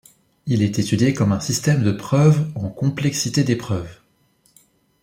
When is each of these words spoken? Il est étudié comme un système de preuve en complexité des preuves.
Il 0.47 0.63
est 0.63 0.79
étudié 0.79 1.13
comme 1.13 1.31
un 1.31 1.39
système 1.39 1.83
de 1.83 1.91
preuve 1.91 2.47
en 2.55 2.69
complexité 2.69 3.43
des 3.43 3.55
preuves. 3.55 3.99